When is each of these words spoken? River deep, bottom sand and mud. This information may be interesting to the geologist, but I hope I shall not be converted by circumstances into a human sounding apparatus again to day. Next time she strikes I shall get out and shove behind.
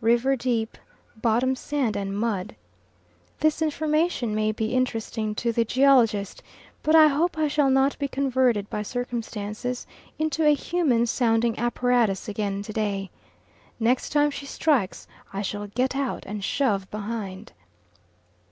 River 0.00 0.36
deep, 0.36 0.78
bottom 1.16 1.56
sand 1.56 1.96
and 1.96 2.16
mud. 2.16 2.54
This 3.40 3.60
information 3.60 4.36
may 4.36 4.52
be 4.52 4.72
interesting 4.72 5.34
to 5.34 5.50
the 5.50 5.64
geologist, 5.64 6.44
but 6.84 6.94
I 6.94 7.08
hope 7.08 7.36
I 7.36 7.48
shall 7.48 7.70
not 7.70 7.98
be 7.98 8.06
converted 8.06 8.70
by 8.70 8.84
circumstances 8.84 9.88
into 10.16 10.46
a 10.46 10.54
human 10.54 11.06
sounding 11.06 11.58
apparatus 11.58 12.28
again 12.28 12.62
to 12.62 12.72
day. 12.72 13.10
Next 13.80 14.10
time 14.10 14.30
she 14.30 14.46
strikes 14.46 15.08
I 15.32 15.42
shall 15.42 15.66
get 15.66 15.96
out 15.96 16.22
and 16.24 16.44
shove 16.44 16.88
behind. 16.92 17.52